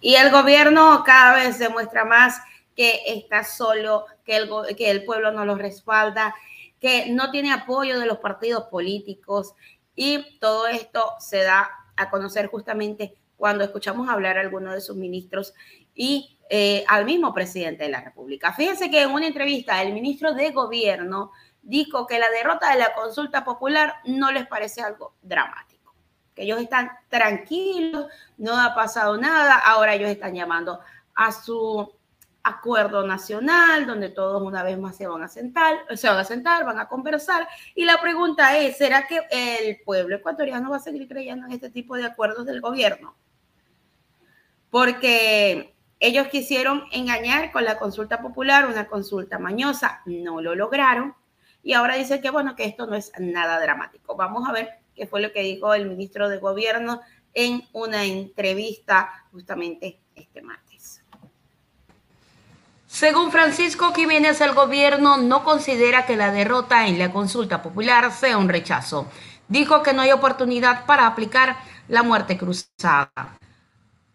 Y 0.00 0.14
el 0.14 0.30
gobierno 0.30 1.02
cada 1.04 1.34
vez 1.34 1.58
demuestra 1.58 2.04
más 2.04 2.40
que 2.74 3.02
está 3.06 3.44
solo, 3.44 4.06
que 4.24 4.36
el, 4.36 4.50
que 4.76 4.90
el 4.90 5.04
pueblo 5.04 5.32
no 5.32 5.44
lo 5.44 5.56
respalda, 5.56 6.34
que 6.80 7.10
no 7.10 7.30
tiene 7.30 7.52
apoyo 7.52 7.98
de 8.00 8.06
los 8.06 8.18
partidos 8.18 8.64
políticos 8.64 9.54
y 9.94 10.38
todo 10.38 10.66
esto 10.66 11.14
se 11.18 11.42
da 11.42 11.70
a 11.96 12.10
conocer 12.10 12.46
justamente 12.46 13.14
cuando 13.36 13.64
escuchamos 13.64 14.08
hablar 14.08 14.38
a 14.38 14.40
algunos 14.40 14.74
de 14.74 14.80
sus 14.80 14.96
ministros 14.96 15.54
y 15.94 16.38
eh, 16.48 16.84
al 16.88 17.04
mismo 17.04 17.32
presidente 17.32 17.84
de 17.84 17.90
la 17.90 18.00
República. 18.00 18.52
Fíjense 18.52 18.90
que 18.90 19.02
en 19.02 19.10
una 19.10 19.26
entrevista 19.26 19.82
el 19.82 19.92
ministro 19.92 20.34
de 20.34 20.50
Gobierno 20.50 21.32
dijo 21.62 22.06
que 22.06 22.18
la 22.18 22.30
derrota 22.30 22.72
de 22.72 22.78
la 22.78 22.92
consulta 22.94 23.44
popular 23.44 23.94
no 24.04 24.32
les 24.32 24.46
parece 24.46 24.82
algo 24.82 25.14
dramático, 25.22 25.79
que 26.34 26.42
ellos 26.42 26.60
están 26.60 26.90
tranquilos, 27.08 28.06
no 28.38 28.60
ha 28.60 28.74
pasado 28.74 29.16
nada, 29.16 29.56
ahora 29.58 29.94
ellos 29.94 30.10
están 30.10 30.34
llamando 30.34 30.80
a 31.14 31.32
su 31.32 31.92
acuerdo 32.42 33.06
nacional, 33.06 33.86
donde 33.86 34.08
todos 34.08 34.42
una 34.42 34.62
vez 34.62 34.78
más 34.78 34.96
se 34.96 35.06
van 35.06 35.22
a 35.22 35.28
sentar, 35.28 35.78
se 35.94 36.08
van 36.08 36.18
a 36.18 36.24
sentar, 36.24 36.64
van 36.64 36.78
a 36.78 36.88
conversar. 36.88 37.46
Y 37.74 37.84
la 37.84 38.00
pregunta 38.00 38.56
es, 38.56 38.78
¿será 38.78 39.06
que 39.06 39.20
el 39.30 39.80
pueblo 39.84 40.16
ecuatoriano 40.16 40.70
va 40.70 40.76
a 40.76 40.80
seguir 40.80 41.06
creyendo 41.08 41.46
en 41.46 41.52
este 41.52 41.70
tipo 41.70 41.96
de 41.96 42.06
acuerdos 42.06 42.46
del 42.46 42.60
gobierno? 42.60 43.14
Porque 44.70 45.74
ellos 45.98 46.28
quisieron 46.28 46.84
engañar 46.92 47.52
con 47.52 47.64
la 47.64 47.78
consulta 47.78 48.22
popular, 48.22 48.66
una 48.66 48.86
consulta 48.86 49.38
mañosa, 49.38 50.00
no 50.06 50.40
lo 50.40 50.54
lograron. 50.54 51.14
Y 51.62 51.74
ahora 51.74 51.96
dicen 51.96 52.22
que, 52.22 52.30
bueno, 52.30 52.56
que 52.56 52.64
esto 52.64 52.86
no 52.86 52.94
es 52.94 53.12
nada 53.18 53.60
dramático. 53.60 54.16
Vamos 54.16 54.48
a 54.48 54.52
ver 54.52 54.78
qué 55.00 55.06
fue 55.06 55.22
lo 55.22 55.32
que 55.32 55.42
dijo 55.42 55.72
el 55.72 55.88
ministro 55.88 56.28
de 56.28 56.36
Gobierno 56.36 57.00
en 57.32 57.66
una 57.72 58.04
entrevista 58.04 59.24
justamente 59.32 59.98
este 60.14 60.42
martes. 60.42 61.02
Según 62.86 63.32
Francisco 63.32 63.94
Jiménez, 63.94 64.42
el 64.42 64.52
gobierno 64.52 65.16
no 65.16 65.42
considera 65.42 66.04
que 66.04 66.18
la 66.18 66.32
derrota 66.32 66.86
en 66.86 66.98
la 66.98 67.10
consulta 67.10 67.62
popular 67.62 68.12
sea 68.12 68.36
un 68.36 68.50
rechazo. 68.50 69.08
Dijo 69.48 69.82
que 69.82 69.94
no 69.94 70.02
hay 70.02 70.12
oportunidad 70.12 70.84
para 70.84 71.06
aplicar 71.06 71.56
la 71.88 72.02
muerte 72.02 72.36
cruzada. 72.36 73.10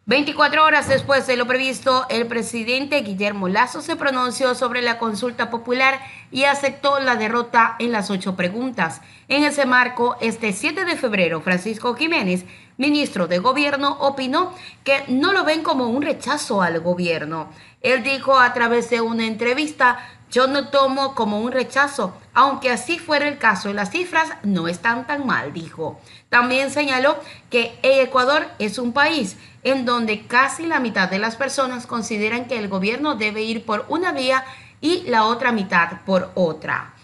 24 0.07 0.63
horas 0.63 0.87
después 0.87 1.25
de 1.25 1.35
lo 1.35 1.47
previsto, 1.47 2.05
el 2.09 2.27
presidente 2.27 3.01
Guillermo 3.01 3.49
Lazo 3.49 3.81
se 3.81 3.95
pronunció 3.95 4.53
sobre 4.53 4.83
la 4.83 4.99
consulta 4.99 5.49
popular 5.49 5.99
y 6.29 6.43
aceptó 6.43 6.99
la 6.99 7.15
derrota 7.15 7.75
en 7.79 7.91
las 7.91 8.11
ocho 8.11 8.35
preguntas. 8.35 9.01
En 9.29 9.43
ese 9.43 9.65
marco, 9.65 10.15
este 10.21 10.53
7 10.53 10.85
de 10.85 10.95
febrero, 10.95 11.41
Francisco 11.41 11.95
Jiménez, 11.95 12.45
ministro 12.77 13.27
de 13.27 13.39
Gobierno, 13.39 13.97
opinó 13.99 14.53
que 14.83 15.03
no 15.07 15.33
lo 15.33 15.43
ven 15.43 15.63
como 15.63 15.87
un 15.87 16.01
rechazo 16.01 16.61
al 16.61 16.79
gobierno. 16.79 17.49
Él 17.81 18.03
dijo 18.03 18.39
a 18.39 18.53
través 18.53 18.89
de 18.89 19.01
una 19.01 19.25
entrevista, 19.25 19.99
yo 20.31 20.47
no 20.47 20.69
tomo 20.69 21.15
como 21.15 21.39
un 21.39 21.51
rechazo, 21.51 22.13
aunque 22.33 22.71
así 22.71 22.99
fuera 22.99 23.27
el 23.27 23.37
caso, 23.37 23.71
las 23.73 23.91
cifras 23.91 24.29
no 24.43 24.67
están 24.67 25.07
tan 25.07 25.25
mal, 25.25 25.53
dijo. 25.53 25.99
También 26.29 26.71
señaló 26.71 27.17
que 27.49 27.77
Ecuador 27.83 28.47
es 28.59 28.77
un 28.77 28.91
país 28.91 29.37
en 29.63 29.85
donde 29.85 30.25
casi 30.27 30.65
la 30.65 30.79
mitad 30.79 31.09
de 31.09 31.19
las 31.19 31.35
personas 31.35 31.87
consideran 31.87 32.45
que 32.45 32.57
el 32.57 32.67
gobierno 32.67 33.15
debe 33.15 33.43
ir 33.43 33.65
por 33.65 33.85
una 33.87 34.11
vía 34.11 34.43
y 34.81 35.03
la 35.03 35.25
otra 35.25 35.51
mitad 35.51 36.01
por 36.05 36.31
otra 36.35 36.94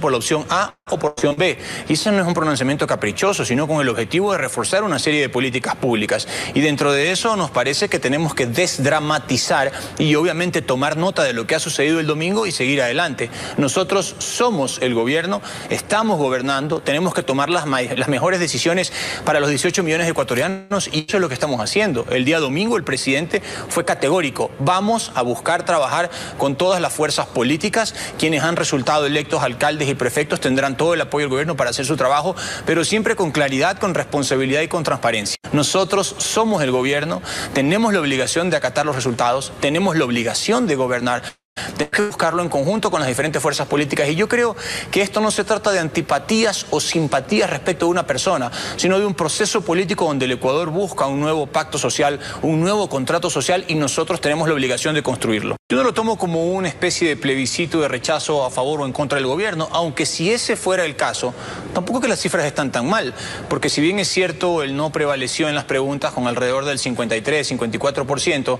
por 0.00 0.10
la 0.10 0.16
opción 0.16 0.46
A 0.48 0.74
o 0.88 0.98
por 0.98 1.10
la 1.10 1.12
opción 1.12 1.36
B. 1.36 1.58
Y 1.86 1.92
ese 1.92 2.10
no 2.12 2.22
es 2.22 2.26
un 2.26 2.32
pronunciamiento 2.32 2.86
caprichoso, 2.86 3.44
sino 3.44 3.68
con 3.68 3.82
el 3.82 3.90
objetivo 3.90 4.32
de 4.32 4.38
reforzar 4.38 4.84
una 4.84 4.98
serie 4.98 5.20
de 5.20 5.28
políticas 5.28 5.76
públicas. 5.76 6.26
Y 6.54 6.62
dentro 6.62 6.92
de 6.92 7.10
eso 7.10 7.36
nos 7.36 7.50
parece 7.50 7.90
que 7.90 7.98
tenemos 7.98 8.34
que 8.34 8.46
desdramatizar 8.46 9.70
y 9.98 10.14
obviamente 10.14 10.62
tomar 10.62 10.96
nota 10.96 11.24
de 11.24 11.34
lo 11.34 11.46
que 11.46 11.56
ha 11.56 11.60
sucedido 11.60 12.00
el 12.00 12.06
domingo 12.06 12.46
y 12.46 12.52
seguir 12.52 12.80
adelante. 12.80 13.28
Nosotros 13.58 14.16
somos 14.18 14.78
el 14.80 14.94
gobierno, 14.94 15.42
estamos 15.68 16.16
gobernando, 16.16 16.80
tenemos 16.80 17.12
que 17.12 17.22
tomar 17.22 17.50
las, 17.50 17.66
las 17.66 18.08
mejores 18.08 18.40
decisiones 18.40 18.94
para 19.26 19.40
los 19.40 19.50
18 19.50 19.82
millones 19.82 20.06
de 20.06 20.12
ecuatorianos 20.12 20.88
y 20.90 21.04
eso 21.06 21.18
es 21.18 21.20
lo 21.20 21.28
que 21.28 21.34
estamos 21.34 21.60
haciendo. 21.60 22.06
El 22.10 22.24
día 22.24 22.40
domingo 22.40 22.78
el 22.78 22.84
presidente 22.84 23.42
fue 23.68 23.84
categórico. 23.84 24.50
Vamos 24.58 25.12
a 25.14 25.20
buscar 25.20 25.66
trabajar 25.66 26.10
con 26.38 26.56
todas 26.56 26.80
las 26.80 26.94
fuerzas 26.94 27.26
políticas, 27.26 27.94
quienes 28.18 28.42
han 28.42 28.56
resultado 28.56 29.04
electos 29.04 29.42
alcaldes 29.42 29.81
y 29.88 29.94
prefectos 29.94 30.40
tendrán 30.40 30.76
todo 30.76 30.94
el 30.94 31.00
apoyo 31.00 31.24
del 31.24 31.30
gobierno 31.30 31.56
para 31.56 31.70
hacer 31.70 31.86
su 31.86 31.96
trabajo, 31.96 32.34
pero 32.66 32.84
siempre 32.84 33.16
con 33.16 33.30
claridad, 33.30 33.78
con 33.78 33.94
responsabilidad 33.94 34.62
y 34.62 34.68
con 34.68 34.84
transparencia. 34.84 35.36
Nosotros 35.52 36.14
somos 36.18 36.62
el 36.62 36.70
gobierno, 36.70 37.22
tenemos 37.54 37.92
la 37.92 38.00
obligación 38.00 38.50
de 38.50 38.56
acatar 38.56 38.86
los 38.86 38.96
resultados, 38.96 39.52
tenemos 39.60 39.96
la 39.96 40.04
obligación 40.04 40.66
de 40.66 40.76
gobernar. 40.76 41.41
Tenemos 41.54 41.90
que 41.90 42.06
buscarlo 42.06 42.42
en 42.42 42.48
conjunto 42.48 42.90
con 42.90 43.00
las 43.00 43.08
diferentes 43.08 43.42
fuerzas 43.42 43.66
políticas 43.66 44.08
y 44.08 44.14
yo 44.14 44.26
creo 44.26 44.56
que 44.90 45.02
esto 45.02 45.20
no 45.20 45.30
se 45.30 45.44
trata 45.44 45.70
de 45.70 45.80
antipatías 45.80 46.64
o 46.70 46.80
simpatías 46.80 47.50
respecto 47.50 47.84
de 47.84 47.90
una 47.90 48.06
persona, 48.06 48.50
sino 48.76 48.98
de 48.98 49.04
un 49.04 49.12
proceso 49.12 49.60
político 49.60 50.06
donde 50.06 50.24
el 50.24 50.32
Ecuador 50.32 50.70
busca 50.70 51.06
un 51.06 51.20
nuevo 51.20 51.46
pacto 51.46 51.76
social, 51.76 52.20
un 52.40 52.60
nuevo 52.60 52.88
contrato 52.88 53.28
social 53.28 53.66
y 53.68 53.74
nosotros 53.74 54.22
tenemos 54.22 54.48
la 54.48 54.54
obligación 54.54 54.94
de 54.94 55.02
construirlo. 55.02 55.56
Yo 55.70 55.76
no 55.76 55.84
lo 55.84 55.92
tomo 55.92 56.16
como 56.16 56.52
una 56.52 56.68
especie 56.68 57.08
de 57.08 57.16
plebiscito 57.16 57.80
de 57.80 57.88
rechazo 57.88 58.44
a 58.44 58.50
favor 58.50 58.80
o 58.80 58.86
en 58.86 58.92
contra 58.92 59.16
del 59.16 59.26
gobierno, 59.26 59.68
aunque 59.72 60.06
si 60.06 60.30
ese 60.30 60.56
fuera 60.56 60.84
el 60.84 60.96
caso, 60.96 61.34
tampoco 61.74 62.00
que 62.00 62.08
las 62.08 62.20
cifras 62.20 62.46
están 62.46 62.72
tan 62.72 62.88
mal, 62.88 63.14
porque 63.48 63.68
si 63.68 63.80
bien 63.80 63.98
es 63.98 64.08
cierto 64.08 64.62
el 64.62 64.74
no 64.76 64.90
prevaleció 64.90 65.50
en 65.50 65.54
las 65.54 65.64
preguntas 65.64 66.12
con 66.12 66.26
alrededor 66.26 66.64
del 66.64 66.78
53, 66.78 67.52
54%, 67.52 68.58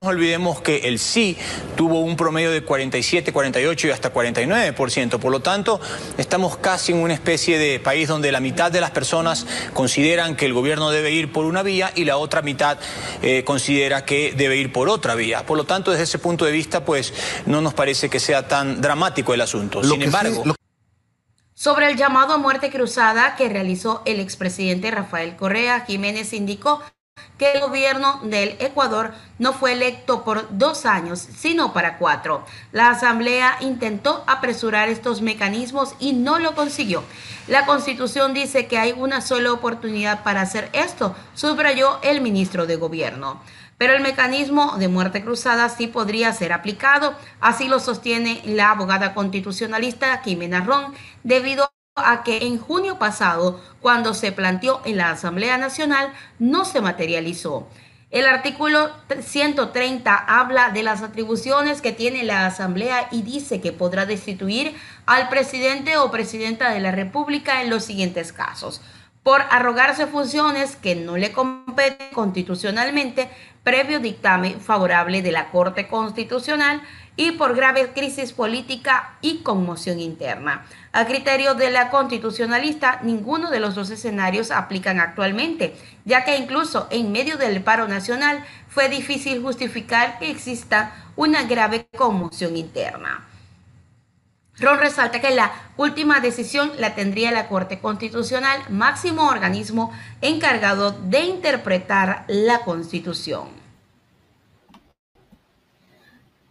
no 0.00 0.08
olvidemos 0.08 0.60
que 0.60 0.88
el 0.88 0.98
sí 0.98 1.36
tuvo 1.76 2.00
un 2.00 2.16
promedio 2.20 2.52
de 2.52 2.62
47, 2.62 3.32
48 3.32 3.86
y 3.86 3.90
hasta 3.90 4.12
49%. 4.12 5.18
Por 5.18 5.32
lo 5.32 5.40
tanto, 5.40 5.80
estamos 6.18 6.58
casi 6.58 6.92
en 6.92 6.98
una 6.98 7.14
especie 7.14 7.58
de 7.58 7.80
país 7.80 8.08
donde 8.08 8.30
la 8.30 8.40
mitad 8.40 8.70
de 8.70 8.82
las 8.82 8.90
personas 8.90 9.46
consideran 9.72 10.36
que 10.36 10.44
el 10.44 10.52
gobierno 10.52 10.90
debe 10.90 11.12
ir 11.12 11.32
por 11.32 11.46
una 11.46 11.62
vía 11.62 11.92
y 11.96 12.04
la 12.04 12.18
otra 12.18 12.42
mitad 12.42 12.78
eh, 13.22 13.42
considera 13.44 14.04
que 14.04 14.34
debe 14.36 14.58
ir 14.58 14.70
por 14.70 14.90
otra 14.90 15.14
vía. 15.14 15.46
Por 15.46 15.56
lo 15.56 15.64
tanto, 15.64 15.92
desde 15.92 16.04
ese 16.04 16.18
punto 16.18 16.44
de 16.44 16.52
vista, 16.52 16.84
pues 16.84 17.14
no 17.46 17.62
nos 17.62 17.72
parece 17.72 18.10
que 18.10 18.20
sea 18.20 18.46
tan 18.46 18.82
dramático 18.82 19.32
el 19.32 19.40
asunto. 19.40 19.82
Sin 19.82 20.02
embargo... 20.02 20.44
Sobre 21.54 21.90
el 21.90 21.96
llamado 21.96 22.34
a 22.34 22.38
muerte 22.38 22.70
cruzada 22.70 23.36
que 23.36 23.48
realizó 23.48 24.02
el 24.04 24.20
expresidente 24.20 24.90
Rafael 24.90 25.36
Correa, 25.36 25.84
Jiménez 25.86 26.34
indicó 26.34 26.82
que 27.38 27.52
el 27.52 27.60
gobierno 27.60 28.20
del 28.22 28.56
Ecuador 28.60 29.12
no 29.38 29.52
fue 29.52 29.72
electo 29.72 30.24
por 30.24 30.46
dos 30.56 30.86
años, 30.86 31.18
sino 31.18 31.72
para 31.72 31.98
cuatro. 31.98 32.44
La 32.72 32.90
Asamblea 32.90 33.56
intentó 33.60 34.24
apresurar 34.26 34.88
estos 34.88 35.22
mecanismos 35.22 35.94
y 35.98 36.12
no 36.12 36.38
lo 36.38 36.54
consiguió. 36.54 37.02
La 37.48 37.66
Constitución 37.66 38.34
dice 38.34 38.66
que 38.66 38.78
hay 38.78 38.92
una 38.92 39.20
sola 39.20 39.52
oportunidad 39.52 40.22
para 40.22 40.42
hacer 40.42 40.68
esto, 40.72 41.14
subrayó 41.34 41.98
el 42.02 42.20
ministro 42.20 42.66
de 42.66 42.76
Gobierno 42.76 43.40
pero 43.80 43.94
el 43.94 44.02
mecanismo 44.02 44.76
de 44.76 44.88
muerte 44.88 45.24
cruzada 45.24 45.70
sí 45.70 45.86
podría 45.86 46.34
ser 46.34 46.52
aplicado, 46.52 47.14
así 47.40 47.66
lo 47.66 47.80
sostiene 47.80 48.42
la 48.44 48.72
abogada 48.72 49.14
constitucionalista 49.14 50.20
Jimena 50.22 50.60
Ron, 50.60 50.92
debido 51.24 51.72
a 52.04 52.22
que 52.22 52.46
en 52.46 52.58
junio 52.58 52.98
pasado, 52.98 53.60
cuando 53.80 54.14
se 54.14 54.32
planteó 54.32 54.80
en 54.84 54.96
la 54.96 55.10
Asamblea 55.10 55.58
Nacional, 55.58 56.12
no 56.38 56.64
se 56.64 56.80
materializó. 56.80 57.68
El 58.10 58.26
artículo 58.26 58.90
130 59.20 60.14
habla 60.14 60.70
de 60.70 60.82
las 60.82 61.02
atribuciones 61.02 61.80
que 61.80 61.92
tiene 61.92 62.24
la 62.24 62.44
Asamblea 62.44 63.06
y 63.12 63.22
dice 63.22 63.60
que 63.60 63.70
podrá 63.70 64.04
destituir 64.04 64.74
al 65.06 65.28
presidente 65.28 65.96
o 65.96 66.10
presidenta 66.10 66.70
de 66.70 66.80
la 66.80 66.90
República 66.90 67.62
en 67.62 67.70
los 67.70 67.84
siguientes 67.84 68.32
casos. 68.32 68.80
Por 69.22 69.42
arrogarse 69.50 70.08
funciones 70.08 70.74
que 70.74 70.96
no 70.96 71.18
le 71.18 71.30
competen 71.30 72.08
constitucionalmente, 72.12 73.30
previo 73.62 74.00
dictamen 74.00 74.60
favorable 74.60 75.22
de 75.22 75.30
la 75.30 75.50
Corte 75.50 75.86
Constitucional 75.86 76.82
y 77.16 77.32
por 77.32 77.54
grave 77.54 77.92
crisis 77.92 78.32
política 78.32 79.16
y 79.20 79.38
conmoción 79.38 80.00
interna. 80.00 80.64
A 80.92 81.06
criterio 81.06 81.54
de 81.54 81.70
la 81.70 81.90
constitucionalista, 81.90 83.00
ninguno 83.02 83.50
de 83.50 83.60
los 83.60 83.74
dos 83.74 83.90
escenarios 83.90 84.50
aplican 84.50 85.00
actualmente, 85.00 85.76
ya 86.04 86.24
que 86.24 86.36
incluso 86.36 86.88
en 86.90 87.12
medio 87.12 87.36
del 87.36 87.62
paro 87.62 87.88
nacional 87.88 88.44
fue 88.68 88.88
difícil 88.88 89.42
justificar 89.42 90.18
que 90.18 90.30
exista 90.30 90.94
una 91.16 91.44
grave 91.44 91.86
conmoción 91.96 92.56
interna. 92.56 93.26
Ron 94.58 94.78
resalta 94.78 95.20
que 95.20 95.30
la 95.30 95.52
última 95.78 96.20
decisión 96.20 96.72
la 96.78 96.94
tendría 96.94 97.32
la 97.32 97.48
Corte 97.48 97.80
Constitucional, 97.80 98.60
máximo 98.68 99.28
organismo 99.28 99.90
encargado 100.20 100.92
de 100.92 101.20
interpretar 101.20 102.24
la 102.28 102.60
Constitución. 102.60 103.59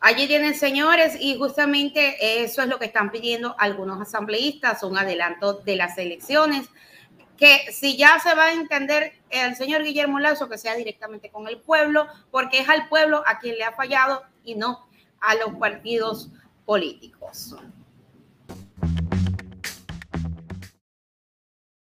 Allí 0.02 0.28
tienen, 0.28 0.56
señores, 0.56 1.18
y 1.20 1.38
justamente 1.38 2.44
eso 2.44 2.62
es 2.62 2.70
lo 2.70 2.80
que 2.80 2.86
están 2.86 3.12
pidiendo 3.12 3.56
algunos 3.58 4.02
asambleístas, 4.02 4.84
un 4.84 4.98
adelanto 4.98 5.54
de 5.54 5.76
las 5.76 5.98
elecciones 5.98 6.70
que 7.40 7.72
si 7.72 7.96
ya 7.96 8.20
se 8.20 8.36
va 8.36 8.48
a 8.48 8.52
entender 8.52 9.14
el 9.30 9.56
señor 9.56 9.84
Guillermo 9.84 10.20
Lazo, 10.20 10.50
que 10.50 10.58
sea 10.58 10.76
directamente 10.76 11.30
con 11.30 11.48
el 11.48 11.58
pueblo, 11.58 12.06
porque 12.32 12.60
es 12.60 12.68
al 12.68 12.90
pueblo 12.90 13.24
a 13.26 13.40
quien 13.40 13.56
le 13.58 13.64
ha 13.64 13.72
fallado 13.72 14.24
y 14.44 14.56
no 14.56 14.90
a 15.22 15.36
los 15.36 15.56
partidos 15.56 16.30
políticos. 16.66 17.56